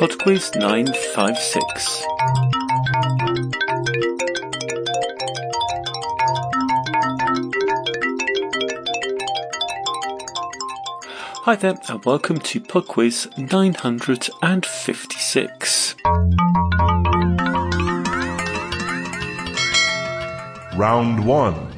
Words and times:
Podquiz 0.00 0.56
956. 0.56 1.60
Hi 11.44 11.56
there, 11.56 11.76
and 11.90 12.02
welcome 12.06 12.40
to 12.40 12.60
Podquiz 12.62 13.28
956. 13.36 15.94
Round 20.78 21.26
1. 21.26 21.72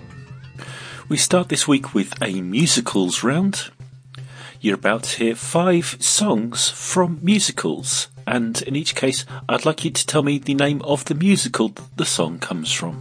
We 1.08 1.16
start 1.16 1.48
this 1.48 1.66
week 1.66 1.92
with 1.92 2.14
a 2.22 2.40
musicals 2.40 3.24
round. 3.24 3.72
You're 4.60 4.76
about 4.76 5.02
to 5.02 5.18
hear 5.18 5.34
five 5.34 5.96
songs 5.98 6.68
from 6.68 7.18
musicals, 7.20 8.06
and 8.26 8.60
in 8.62 8.76
each 8.76 8.94
case, 8.94 9.24
I'd 9.48 9.64
like 9.64 9.84
you 9.84 9.90
to 9.90 10.06
tell 10.06 10.22
me 10.22 10.38
the 10.38 10.54
name 10.54 10.82
of 10.82 11.04
the 11.06 11.14
musical 11.14 11.68
that 11.68 11.96
the 11.96 12.04
song 12.04 12.38
comes 12.38 12.72
from. 12.72 13.00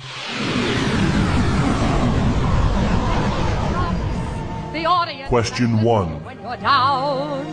The 4.74 4.86
audience 4.86 5.30
Question 5.30 5.82
1. 5.82 6.24
when 6.26 6.42
you're 6.42 6.58
down. 6.58 7.46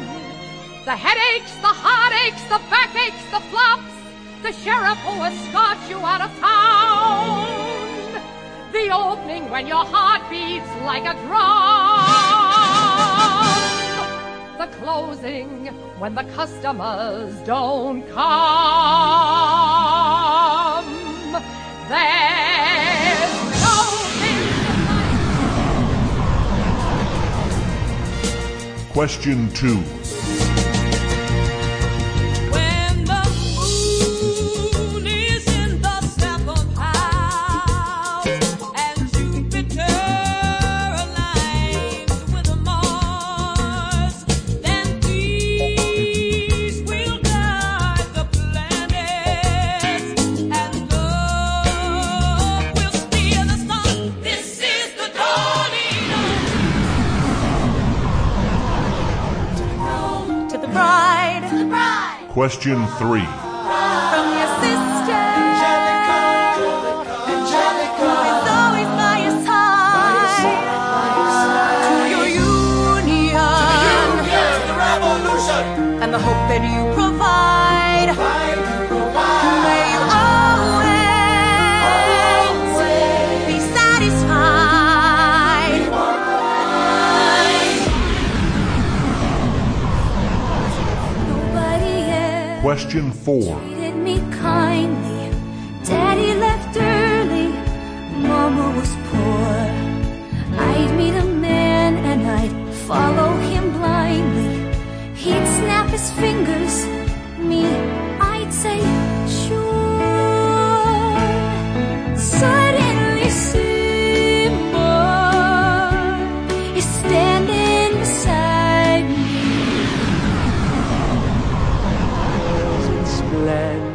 The 0.85 0.97
headaches, 0.97 1.55
the 1.61 1.75
heartaches, 1.85 2.43
the 2.49 2.61
backaches, 2.71 3.31
the 3.31 3.41
flops. 3.51 3.93
The 4.43 4.53
sheriff 4.53 4.99
who 4.99 5.21
escorts 5.23 5.89
you 5.91 5.99
out 5.99 6.23
of 6.23 6.31
town. 6.39 7.47
The 8.73 8.91
opening 8.95 9.51
when 9.51 9.67
your 9.67 9.85
heart 9.85 10.23
beats 10.31 10.69
like 10.85 11.05
a 11.05 11.15
drum. 11.27 11.78
Closing 14.73 15.67
when 15.99 16.15
the 16.15 16.25
customers 16.35 17.35
don't 17.45 18.03
come. 18.09 18.59
There's 21.89 23.33
no 23.63 23.77
Question 28.93 29.51
2. 29.55 29.98
Your 72.15 72.29
union. 72.29 73.37
And 76.01 76.15
the 76.15 76.21
hope 76.21 76.43
that 76.49 76.63
you 76.63 76.95
provide. 76.95 77.18
Question 92.79 93.11
4. 93.11 93.61
treated 93.61 93.97
me 93.97 94.21
kindly. 94.39 95.37
Daddy 95.85 96.33
left 96.35 96.77
early. 96.77 97.49
Mama 98.23 98.71
was 98.79 98.95
poor. 99.11 99.51
I'd 100.57 100.95
meet 100.97 101.15
a 101.15 101.25
man 101.25 101.97
and 101.97 102.25
I'd 102.25 102.75
follow 102.87 103.37
him 103.51 103.73
blindly. 103.73 104.73
He'd 105.17 105.45
snap 105.59 105.91
his 105.91 106.13
fingers. 106.13 106.98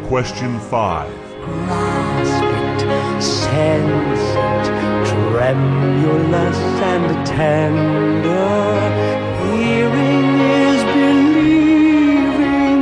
Question 0.07 0.59
5. 0.59 1.23
grasp 1.45 2.43
it, 2.43 3.21
sense 3.21 4.25
it, 4.49 4.65
tremulous 5.11 6.59
and 6.91 7.07
tender. 7.27 8.79
Hearing 9.43 10.29
is 10.61 10.81
believing, 10.97 12.81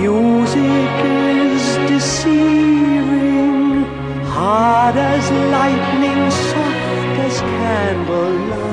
music 0.00 0.94
is 1.04 1.64
deceiving. 1.90 3.84
Hard 4.24 4.96
as 4.96 5.24
lightning, 5.56 6.22
soft 6.30 7.18
as 7.26 7.36
candlelight. 7.40 8.69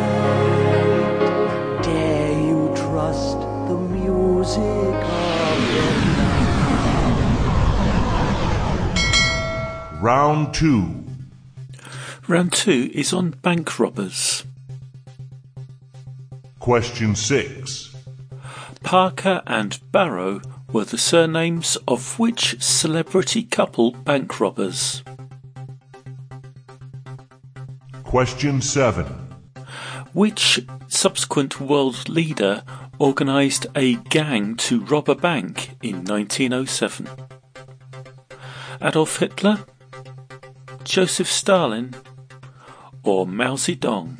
Round 10.07 10.53
2. 10.53 11.03
Round 12.29 12.53
two 12.53 12.89
is 12.93 13.11
on 13.11 13.31
bank 13.31 13.77
robbers. 13.77 14.45
Question 16.59 17.13
6. 17.13 17.93
Parker 18.83 19.41
and 19.45 19.77
Barrow 19.91 20.39
were 20.71 20.85
the 20.85 20.97
surnames 20.97 21.77
of 21.89 22.17
which 22.17 22.55
celebrity 22.63 23.43
couple 23.43 23.91
bank 23.91 24.39
robbers? 24.39 25.03
Question 28.05 28.61
7. 28.61 29.05
Which 30.13 30.65
subsequent 30.87 31.59
world 31.59 32.07
leader 32.07 32.63
organised 33.01 33.65
a 33.75 33.95
gang 33.95 34.55
to 34.55 34.85
rob 34.85 35.09
a 35.09 35.15
bank 35.15 35.75
in 35.81 36.05
1907? 36.05 37.09
Adolf 38.81 39.17
Hitler, 39.17 39.65
Joseph 40.87 41.29
Stalin, 41.29 41.93
or 43.03 43.27
Mao 43.27 43.55
Zedong? 43.55 44.15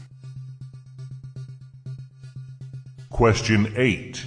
Question 3.09 3.73
8. 3.77 4.25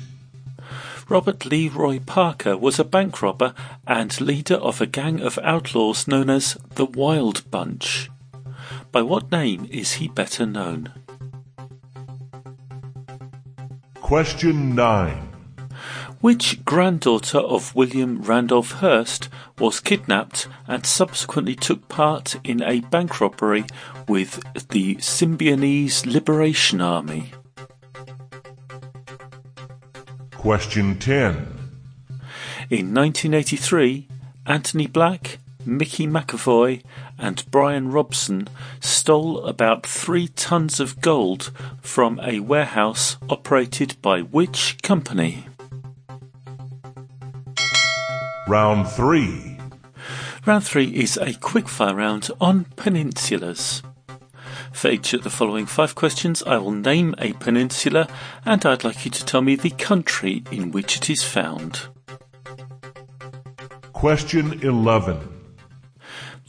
Robert 1.11 1.45
Leroy 1.45 2.01
Parker 2.01 2.57
was 2.57 2.79
a 2.79 2.85
bank 2.85 3.21
robber 3.21 3.53
and 3.87 4.19
leader 4.23 4.55
of 4.55 4.81
a 4.81 4.87
gang 4.87 5.21
of 5.21 5.39
outlaws 5.43 6.09
known 6.09 6.31
as 6.31 6.57
the 6.77 6.87
Wild 6.87 7.49
Bunch. 7.51 8.11
By 8.91 9.03
what 9.03 9.31
name 9.31 9.69
is 9.71 9.93
he 9.95 10.09
better 10.09 10.47
known? 10.47 10.95
Question 13.97 14.75
9. 14.75 15.30
Which 16.21 16.67
granddaughter 16.67 17.39
of 17.39 17.75
William 17.75 18.21
Randolph 18.21 18.73
Hearst 18.73 19.31
was 19.59 19.81
kidnapped 19.81 20.49
and 20.69 20.85
subsequently 20.85 21.55
took 21.55 21.89
part 21.89 22.37
in 22.45 22.63
a 22.63 22.81
bank 22.81 23.23
robbery 23.23 23.65
with 24.07 24.43
the 24.69 24.97
Symbionese 24.97 26.05
Liberation 26.05 26.83
Army? 26.83 27.33
Question 30.37 30.99
10. 30.99 31.37
In 32.69 32.95
1983, 32.95 34.07
Anthony 34.45 34.87
Black, 34.87 35.39
Mickey 35.65 36.07
McAvoy, 36.07 36.83
and 37.19 37.51
Brian 37.51 37.91
Robson 37.91 38.47
stole 38.79 39.47
about 39.47 39.87
three 39.87 40.29
tons 40.29 40.81
of 40.81 41.01
gold 41.01 41.51
from 41.81 42.21
a 42.21 42.41
warehouse 42.41 43.17
operated 43.31 43.97
by 44.03 44.21
which 44.21 44.77
company? 44.83 45.47
Round 48.51 48.89
3. 48.89 49.59
Round 50.45 50.65
three 50.65 50.89
is 50.89 51.17
a 51.19 51.35
quickfire 51.35 51.95
round 51.95 52.33
on 52.41 52.65
peninsulas. 52.75 53.81
For 54.73 54.89
each 54.91 55.13
of 55.15 55.23
the 55.23 55.31
following 55.31 55.67
five 55.67 55.95
questions, 55.95 56.43
I 56.43 56.59
will 56.59 56.73
name 56.73 57.15
a 57.19 57.33
peninsula 57.35 58.09
and 58.45 58.67
I'd 58.67 58.83
like 58.83 59.05
you 59.05 59.11
to 59.13 59.25
tell 59.25 59.41
me 59.41 59.55
the 59.55 59.71
country 59.71 60.43
in 60.51 60.73
which 60.73 60.97
it 60.97 61.09
is 61.09 61.23
found. 61.23 61.83
Question 63.93 64.61
11. 64.65 65.21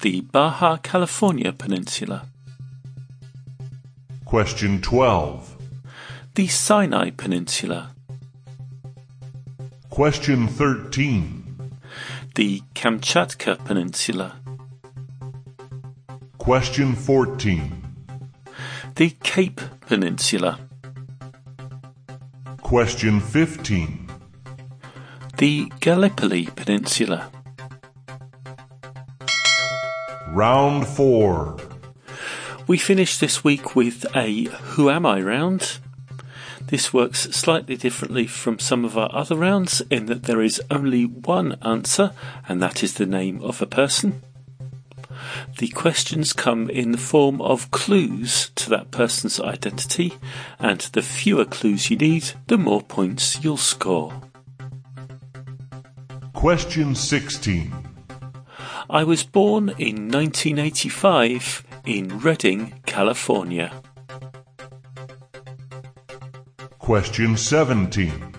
The 0.02 0.22
Baja 0.22 0.78
California 0.78 1.52
Peninsula. 1.54 2.26
Question 4.26 4.82
12. 4.82 5.56
The 6.34 6.48
Sinai 6.48 7.12
Peninsula. 7.12 7.92
Question 9.92 10.48
13. 10.48 11.41
The 12.36 12.62
Kamchatka 12.76 13.64
Peninsula. 13.66 14.40
Question 16.38 16.96
14. 16.96 17.96
The 18.96 19.10
Cape 19.22 19.60
Peninsula. 19.82 20.60
Question 22.62 23.20
15. 23.20 24.10
The 25.40 25.70
Gallipoli 25.82 26.46
Peninsula. 26.56 27.30
Round 30.30 30.88
4. 30.88 31.58
We 32.66 32.78
finish 32.78 33.18
this 33.18 33.44
week 33.44 33.76
with 33.76 34.06
a 34.16 34.44
Who 34.44 34.90
Am 34.90 35.06
I 35.06 35.20
round. 35.20 35.80
This 36.72 36.94
works 36.94 37.24
slightly 37.32 37.76
differently 37.76 38.26
from 38.28 38.58
some 38.58 38.86
of 38.86 38.98
our 38.98 39.14
other 39.14 39.36
rounds 39.36 39.82
in 39.90 40.06
that 40.06 40.24
there 40.24 40.42
is 40.42 40.62
only 40.72 41.04
one 41.04 41.58
answer, 41.62 42.14
and 42.48 42.62
that 42.62 42.82
is 42.82 42.94
the 42.94 43.06
name 43.06 43.42
of 43.42 43.62
a 43.62 43.66
person. 43.66 44.22
The 45.58 45.68
questions 45.68 46.32
come 46.32 46.70
in 46.70 46.94
the 46.94 46.98
form 46.98 47.42
of 47.42 47.72
clues 47.72 48.52
to 48.56 48.70
that 48.70 48.90
person's 48.90 49.38
identity, 49.38 50.14
and 50.60 50.80
the 50.94 51.02
fewer 51.02 51.44
clues 51.44 51.90
you 51.92 51.98
need, 51.98 52.32
the 52.48 52.58
more 52.58 52.82
points 52.82 53.44
you'll 53.44 53.58
score. 53.58 54.14
Question 56.32 56.96
16. 56.96 57.70
I 58.90 59.04
was 59.04 59.24
born 59.24 59.72
in 59.78 60.08
1985 60.10 61.66
in 61.86 62.20
Redding, 62.20 62.80
California. 62.86 63.74
Question 66.92 67.38
17. 67.38 68.36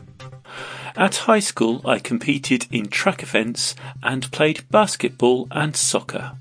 At 0.94 1.16
high 1.16 1.38
school, 1.40 1.81
I 1.87 1.99
competed 1.99 2.66
in 2.70 2.88
track 2.88 3.22
events 3.22 3.75
and 4.02 4.31
played 4.31 4.69
basketball 4.70 5.49
and 5.50 5.75
soccer. 5.75 6.32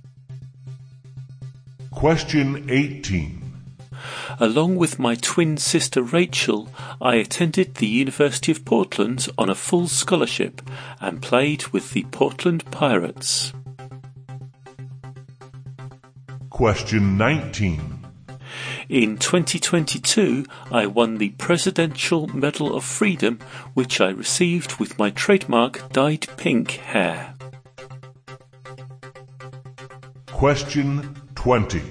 Question 1.90 2.70
18. 2.70 3.54
Along 4.42 4.76
with 4.76 5.00
my 5.00 5.16
twin 5.16 5.56
sister 5.56 6.02
Rachel, 6.02 6.68
I 7.00 7.16
attended 7.16 7.76
the 7.76 7.88
University 7.88 8.52
of 8.52 8.66
Portland 8.66 9.30
on 9.38 9.50
a 9.50 9.56
full 9.56 9.88
scholarship 9.88 10.62
and 11.00 11.22
played 11.22 11.68
with 11.68 11.92
the 11.92 12.04
Portland 12.12 12.70
Pirates. 12.72 13.54
Question 16.50 17.18
19. 17.18 18.01
In 18.92 19.18
2022, 19.18 20.46
I 20.70 20.86
won 20.86 21.18
the 21.18 21.30
Presidential 21.30 22.28
Medal 22.28 22.76
of 22.76 22.84
Freedom, 22.84 23.40
which 23.74 24.02
I 24.02 24.10
received 24.10 24.82
with 24.82 25.00
my 25.00 25.12
trademark 25.12 25.94
dyed 25.94 26.28
pink 26.36 26.72
hair. 26.72 27.34
Question 30.26 31.16
20. 31.36 31.82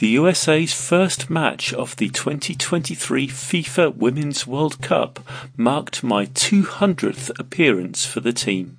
The 0.00 0.08
USA's 0.08 0.74
first 0.74 1.30
match 1.30 1.72
of 1.72 1.94
the 1.94 2.08
2023 2.08 3.28
FIFA 3.28 3.94
Women's 3.94 4.48
World 4.48 4.82
Cup 4.82 5.20
marked 5.56 6.02
my 6.02 6.26
200th 6.26 7.38
appearance 7.38 8.04
for 8.04 8.18
the 8.18 8.32
team, 8.32 8.76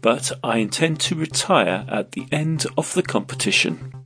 but 0.00 0.30
I 0.44 0.58
intend 0.58 1.00
to 1.00 1.16
retire 1.16 1.84
at 1.88 2.12
the 2.12 2.28
end 2.30 2.66
of 2.78 2.94
the 2.94 3.02
competition. 3.02 3.99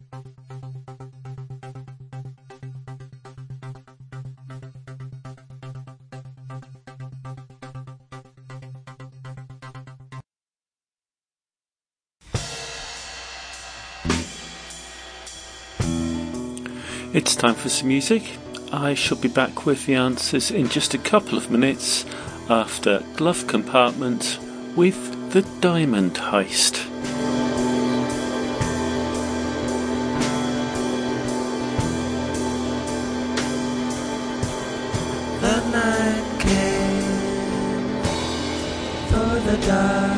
It's 17.15 17.37
time 17.37 17.55
for 17.55 17.69
some 17.69 17.87
music. 17.87 18.25
I 18.73 18.95
shall 18.95 19.17
be 19.17 19.29
back 19.29 19.67
with 19.67 19.87
the 19.87 19.95
answers 19.95 20.51
in 20.51 20.69
just 20.69 20.95
a 20.95 20.99
couple 20.99 21.39
of 21.39 21.49
minutes 21.49 22.05
after 22.51 23.05
Glove 23.15 23.47
Compartment 23.47 24.41
with 24.75 25.31
the 25.31 25.43
Diamond 25.61 26.15
Heist. 26.17 26.85
The 35.41 35.71
night 35.71 36.41
came 36.41 38.03
for 39.07 39.39
the 39.49 39.57
diamond 39.65 40.14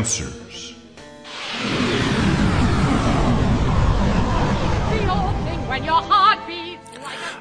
a 0.00 0.04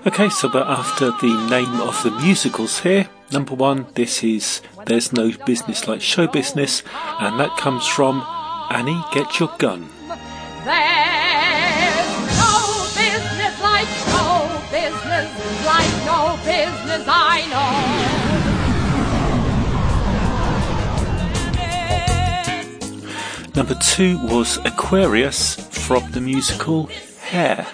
Okay, 0.07 0.29
so 0.29 0.49
but 0.49 0.67
after 0.67 1.11
the 1.21 1.47
name 1.49 1.81
of 1.81 2.01
the 2.03 2.11
musicals 2.11 2.79
here, 2.79 3.09
number 3.31 3.53
one, 3.53 3.85
this 3.95 4.23
is 4.23 4.61
There's 4.85 5.11
No 5.11 5.31
Business 5.45 5.87
Like 5.87 6.01
Show 6.01 6.27
Business, 6.27 6.83
and 7.19 7.37
that 7.39 7.57
comes 7.57 7.85
from 7.85 8.23
Annie 8.71 9.03
Get 9.13 9.39
Your 9.39 9.49
Gun. 9.57 9.89
There's 10.07 10.17
no 12.39 12.87
business 12.95 13.61
like 13.61 13.89
no 14.15 14.47
business 14.71 15.29
like 15.65 15.91
no 16.05 16.37
business 16.45 17.05
I 17.07 17.26
Number 23.57 23.73
two 23.73 24.19
was 24.19 24.59
Aquarius 24.65 25.55
from 25.55 26.11
the 26.11 26.21
musical 26.21 26.91
Hair. 27.21 27.65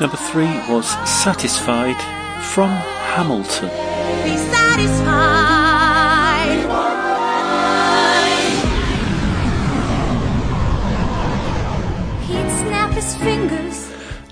Number 0.00 0.16
three 0.16 0.46
was 0.68 0.86
Satisfied 1.10 1.96
from 2.54 2.68
Hamilton. 2.68 3.68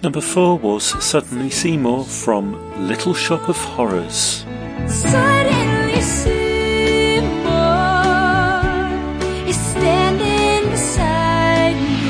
Number 0.05 0.21
four 0.21 0.59
was 0.59 0.85
Suddenly 1.03 1.49
Seymour 1.49 2.05
from 2.05 2.53
Little 2.87 3.15
Shop 3.15 3.49
of 3.49 3.57
Horrors. 3.57 4.45
Suddenly 4.87 5.99
Seymour 6.03 7.41
is 9.49 9.57
standing 9.57 10.71
beside 10.71 11.75
me. 11.75 12.05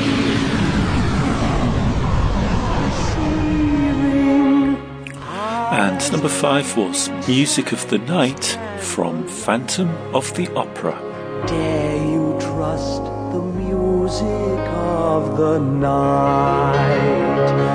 And 5.71 6.11
number 6.11 6.27
five 6.27 6.75
was 6.75 7.09
Music 7.29 7.71
of 7.71 7.89
the 7.89 7.99
Night 7.99 8.59
from 8.81 9.25
Phantom 9.25 9.89
of 10.13 10.35
the 10.35 10.53
Opera. 10.53 10.99
Dare 11.47 11.95
you 11.95 12.37
trust 12.41 13.03
the 13.31 13.41
music 13.41 14.67
of 14.83 15.37
the 15.37 15.59
night? 15.59 17.74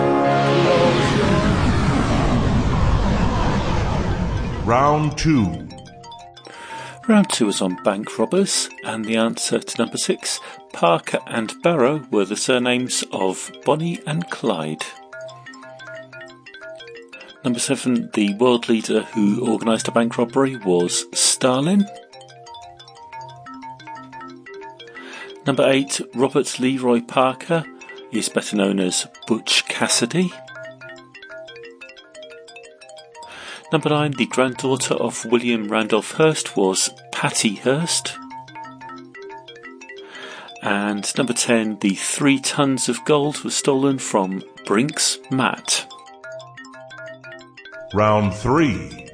Round 4.71 5.19
2. 5.19 5.69
Round 7.09 7.29
two 7.29 7.47
was 7.47 7.61
on 7.61 7.83
bank 7.83 8.17
robbers, 8.21 8.69
and 8.85 9.05
the 9.05 9.17
answer 9.17 9.59
to 9.59 9.79
number 9.83 9.97
six, 9.99 10.39
Parker 10.73 11.19
and 11.27 11.61
Barrow, 11.65 12.07
were 12.13 12.25
the 12.25 12.37
surnames 12.37 13.03
of 13.11 13.51
Bonnie 13.65 13.99
and 14.07 14.31
Clyde. 14.31 14.85
Number 17.43 17.59
seven, 17.59 18.11
the 18.15 18.33
world 18.35 18.69
leader 18.69 19.03
who 19.03 19.45
organised 19.51 19.89
a 19.89 19.91
bank 19.91 20.17
robbery 20.17 20.55
was 20.59 21.05
Stalin. 21.19 21.85
Number 25.49 25.69
eight, 25.69 26.01
Robert 26.15 26.61
Leroy 26.61 27.01
Parker 27.01 27.65
is 28.13 28.29
better 28.29 28.55
known 28.55 28.79
as 28.79 29.09
Butch 29.27 29.67
Cassidy. 29.67 30.31
Number 33.73 33.91
nine, 33.91 34.13
the 34.13 34.27
granddaughter 34.27 34.95
of 34.95 35.25
William 35.27 35.69
Randolph 35.69 36.13
Hearst 36.13 36.57
was 36.57 36.91
Patty 37.13 37.55
Hearst. 37.55 38.17
And 40.63 41.07
number 41.17 41.33
10, 41.33 41.79
the 41.79 41.95
three 41.95 42.41
tons 42.41 42.89
of 42.89 43.05
gold 43.05 43.45
was 43.45 43.55
stolen 43.55 43.99
from 43.99 44.43
Brinks 44.67 45.19
Matt. 45.31 45.87
Round 47.95 48.35
3. 48.35 49.09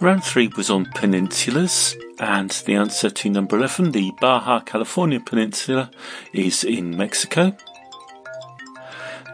Round 0.00 0.22
three 0.22 0.50
was 0.56 0.68
on 0.68 0.86
peninsulas, 0.86 1.96
and 2.18 2.50
the 2.50 2.74
answer 2.74 3.08
to 3.08 3.30
number 3.30 3.56
11, 3.56 3.92
the 3.92 4.12
Baja 4.20 4.60
California 4.60 5.20
Peninsula, 5.20 5.90
is 6.32 6.64
in 6.64 6.96
Mexico. 6.96 7.56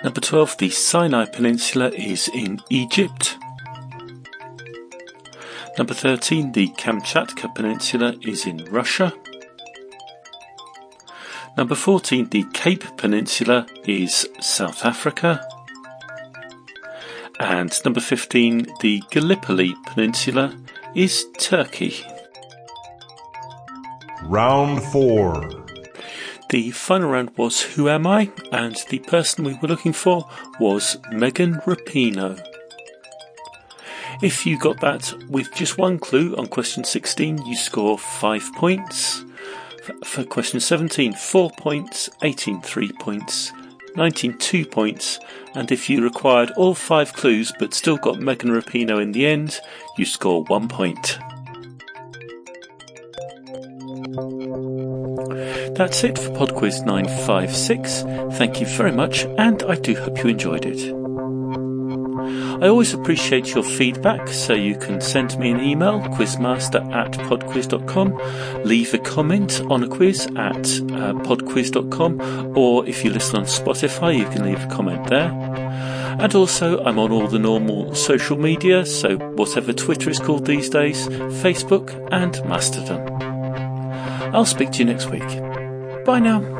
Number 0.04 0.20
12, 0.20 0.58
the 0.58 0.70
Sinai 0.70 1.24
Peninsula 1.24 1.90
is 1.90 2.28
in 2.32 2.60
Egypt. 2.70 3.36
Number 5.78 5.94
13, 5.94 6.52
the 6.52 6.68
Kamchatka 6.68 7.54
Peninsula 7.54 8.14
is 8.22 8.46
in 8.46 8.64
Russia. 8.66 9.12
Number 11.56 11.74
14, 11.74 12.28
the 12.28 12.44
Cape 12.52 12.84
Peninsula 12.96 13.66
is 13.86 14.28
South 14.40 14.84
Africa. 14.84 15.46
And 17.38 17.72
number 17.84 18.00
15, 18.00 18.66
the 18.80 19.02
Gallipoli 19.10 19.74
Peninsula 19.86 20.56
is 20.94 21.26
Turkey. 21.38 22.04
Round 24.24 24.82
4. 24.82 25.50
The 26.50 26.72
final 26.72 27.10
round 27.10 27.30
was 27.36 27.62
Who 27.62 27.88
Am 27.88 28.06
I? 28.06 28.30
And 28.52 28.76
the 28.88 28.98
person 28.98 29.44
we 29.44 29.54
were 29.54 29.68
looking 29.68 29.92
for 29.92 30.28
was 30.58 30.98
Megan 31.12 31.54
Rapinoe. 31.66 32.49
If 34.22 34.44
you 34.44 34.58
got 34.58 34.80
that 34.80 35.14
with 35.30 35.52
just 35.54 35.78
one 35.78 35.98
clue 35.98 36.36
on 36.36 36.46
question 36.46 36.84
16, 36.84 37.46
you 37.46 37.56
score 37.56 37.98
5 37.98 38.52
points. 38.54 39.24
For 40.04 40.24
question 40.24 40.60
17, 40.60 41.14
4 41.14 41.50
points, 41.56 42.10
18, 42.22 42.60
3 42.60 42.92
points, 43.00 43.50
19, 43.96 44.36
2 44.36 44.66
points, 44.66 45.18
and 45.54 45.72
if 45.72 45.88
you 45.88 46.02
required 46.02 46.50
all 46.52 46.74
5 46.74 47.14
clues 47.14 47.50
but 47.58 47.72
still 47.72 47.96
got 47.96 48.20
Megan 48.20 48.50
Rapinoe 48.50 49.02
in 49.02 49.12
the 49.12 49.26
end, 49.26 49.58
you 49.96 50.04
score 50.04 50.44
1 50.44 50.68
point. 50.68 51.18
That's 55.76 56.04
it 56.04 56.18
for 56.18 56.30
PodQuiz 56.30 56.84
956. 56.84 58.02
Thank 58.36 58.60
you 58.60 58.66
very 58.66 58.92
much, 58.92 59.24
and 59.38 59.62
I 59.62 59.76
do 59.76 59.94
hope 59.96 60.18
you 60.18 60.28
enjoyed 60.28 60.66
it. 60.66 60.99
I 62.60 62.68
always 62.68 62.92
appreciate 62.92 63.54
your 63.54 63.64
feedback, 63.64 64.28
so 64.28 64.52
you 64.52 64.76
can 64.76 65.00
send 65.00 65.38
me 65.38 65.50
an 65.50 65.60
email, 65.60 66.00
quizmaster 66.00 66.94
at 66.94 67.12
podquiz.com, 67.12 68.64
leave 68.64 68.92
a 68.92 68.98
comment 68.98 69.62
on 69.70 69.82
a 69.82 69.88
quiz 69.88 70.26
at 70.36 70.66
uh, 70.66 71.14
podquiz.com, 71.24 72.56
or 72.56 72.86
if 72.86 73.02
you 73.02 73.10
listen 73.10 73.36
on 73.36 73.44
Spotify, 73.44 74.18
you 74.18 74.28
can 74.28 74.44
leave 74.44 74.62
a 74.62 74.66
comment 74.68 75.08
there. 75.08 75.30
And 76.20 76.34
also, 76.34 76.84
I'm 76.84 76.98
on 76.98 77.12
all 77.12 77.28
the 77.28 77.38
normal 77.38 77.94
social 77.94 78.36
media, 78.36 78.84
so 78.84 79.16
whatever 79.16 79.72
Twitter 79.72 80.10
is 80.10 80.18
called 80.18 80.44
these 80.44 80.68
days, 80.68 81.08
Facebook 81.42 82.08
and 82.12 82.44
Mastodon. 82.44 83.08
I'll 84.34 84.44
speak 84.44 84.72
to 84.72 84.78
you 84.80 84.84
next 84.84 85.06
week. 85.06 85.26
Bye 86.04 86.20
now. 86.20 86.59